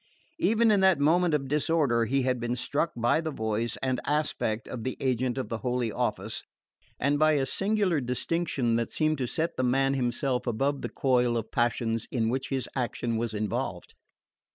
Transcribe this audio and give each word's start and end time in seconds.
Even 0.39 0.71
in 0.71 0.79
that 0.79 0.99
moment 0.99 1.35
of 1.35 1.47
disorder 1.47 2.05
he 2.05 2.23
had 2.23 2.39
been 2.39 2.55
struck 2.55 2.91
by 2.97 3.21
the 3.21 3.29
voice 3.29 3.77
and 3.83 3.99
aspect 4.07 4.67
of 4.67 4.83
the 4.83 4.97
agent 4.99 5.37
of 5.37 5.49
the 5.49 5.59
Holy 5.59 5.91
Office, 5.91 6.41
and 6.99 7.19
by 7.19 7.33
a 7.33 7.45
singular 7.45 8.01
distinction 8.01 8.77
that 8.77 8.89
seemed 8.89 9.19
to 9.19 9.27
set 9.27 9.57
the 9.57 9.63
man 9.63 9.93
himself 9.93 10.47
above 10.47 10.81
the 10.81 10.89
coil 10.89 11.37
of 11.37 11.51
passions 11.51 12.07
in 12.09 12.29
which 12.29 12.49
his 12.49 12.67
action 12.75 13.15
was 13.17 13.35
involved. 13.35 13.93